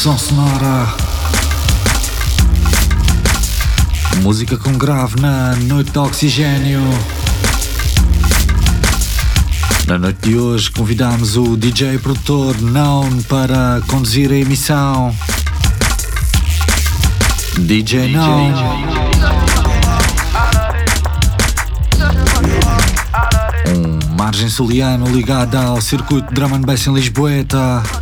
[0.00, 0.94] Pressão Sonora.
[4.22, 6.80] Música com grave na noite de oxigênio.
[9.86, 15.14] Na noite de hoje convidamos o DJ produtor Known para conduzir a emissão.
[17.58, 18.54] DJ Known.
[23.68, 27.99] Um margem soliano ligado ao circuito de drum and bass em Lisboeta.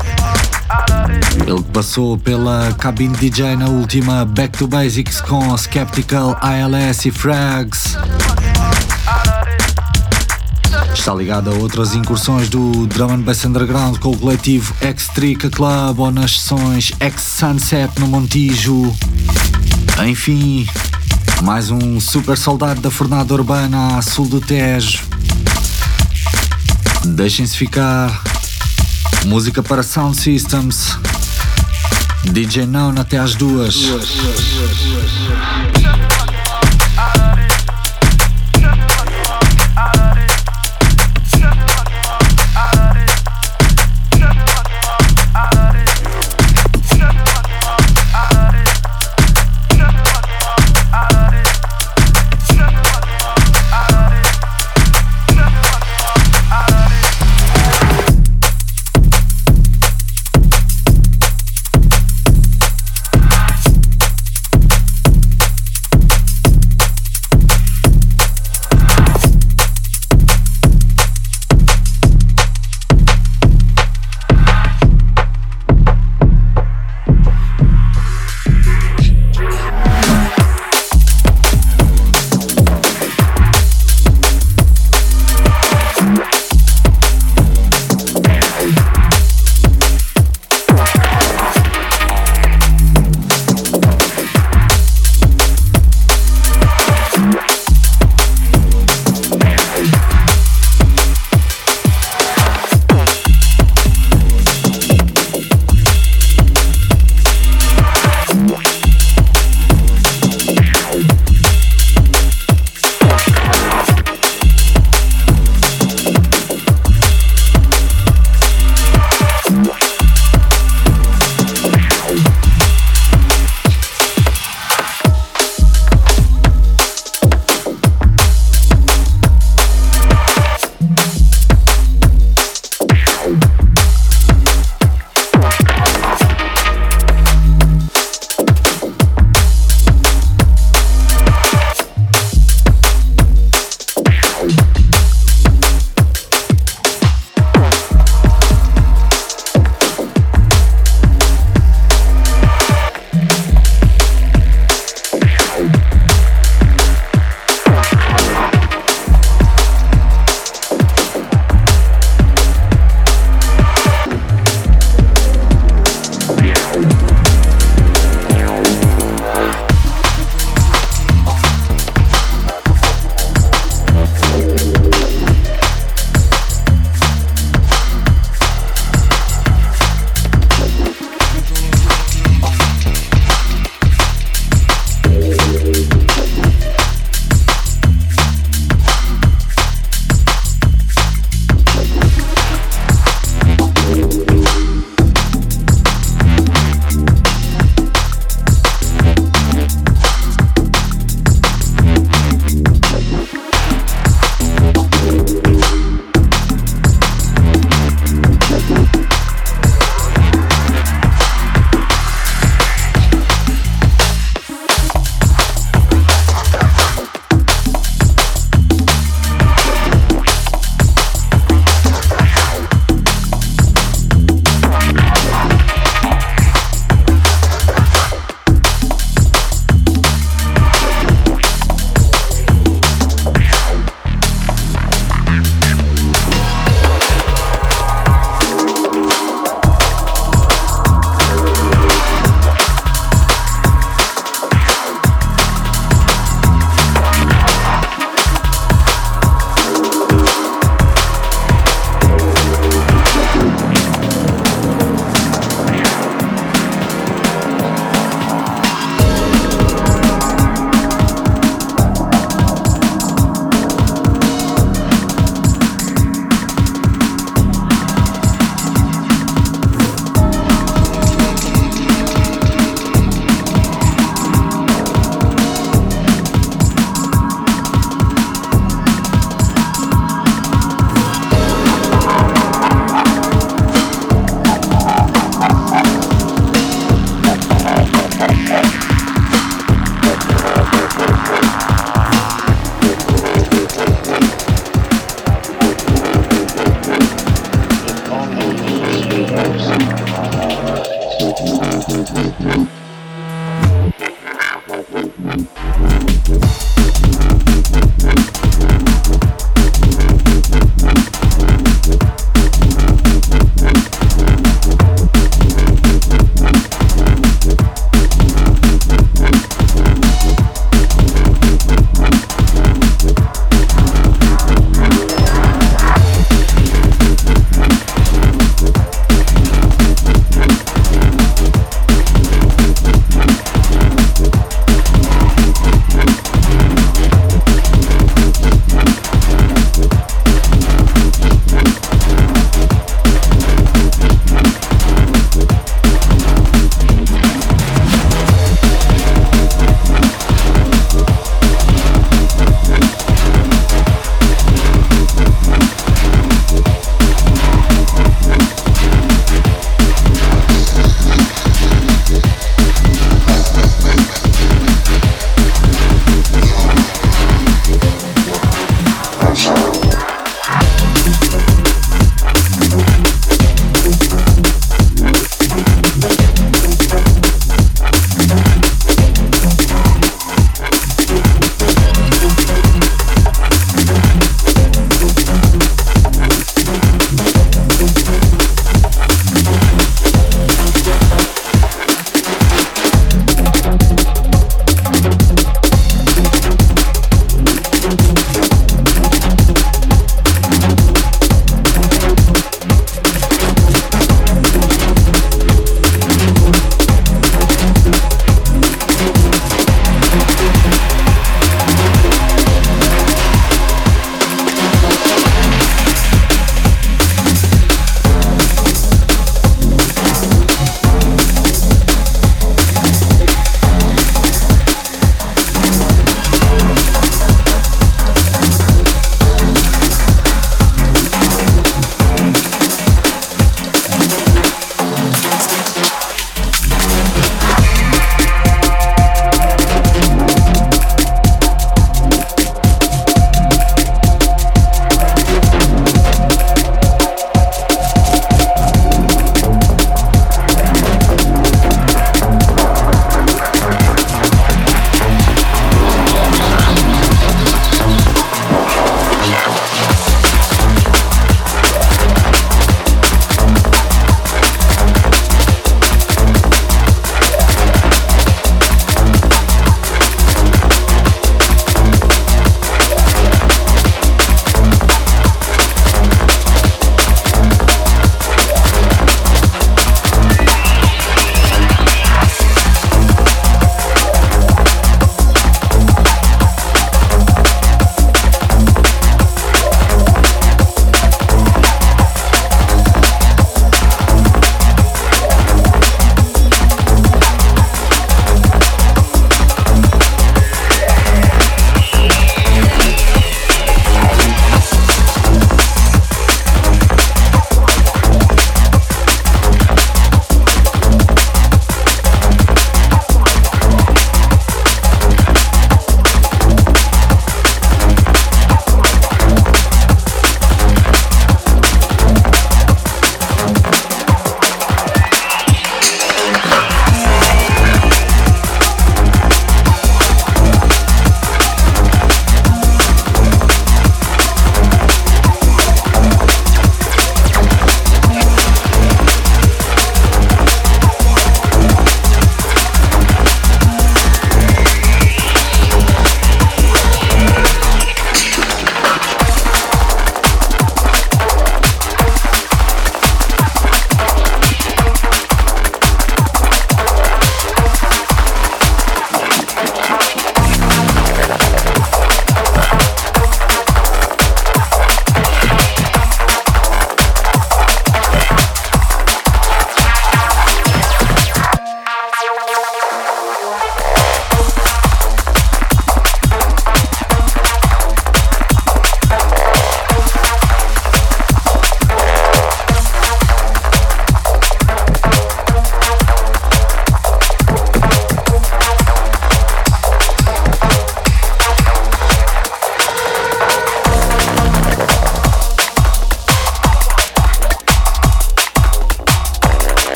[1.48, 7.96] Ele passou pela cabine DJ na última Back to Basics com Skeptical, ILS e Frags.
[10.92, 16.00] Está ligado a outras incursões do Drum and Bass Underground com o coletivo X-Trica Club
[16.00, 18.94] ou nas sessões X-Sunset no Montijo.
[20.06, 20.68] Enfim,
[21.40, 25.02] mais um super soldado da fornada urbana a sul do Tejo.
[27.06, 28.22] Deixem-se ficar.
[29.24, 30.98] Música para Sound Systems.
[32.24, 33.74] DJ Não até às duas.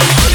[0.00, 0.29] Yeah.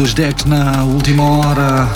[0.00, 1.86] Dos decks na última hora.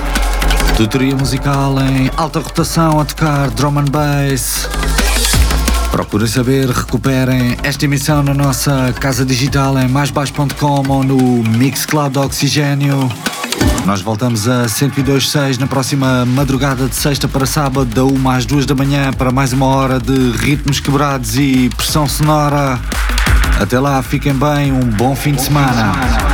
[0.76, 4.68] Tutoria musical em alta rotação a tocar drum and bass.
[5.90, 11.16] Procurem saber, recuperem esta emissão na nossa casa digital em maisbaixo.com ou no
[11.48, 13.10] Mixcloud Oxigênio.
[13.86, 18.66] Nós voltamos a 102.6 na próxima madrugada de sexta para sábado, da 1 às 2
[18.66, 22.78] da manhã, para mais uma hora de ritmos quebrados e pressão sonora.
[23.58, 26.33] Até lá, fiquem bem, um bom fim de semana.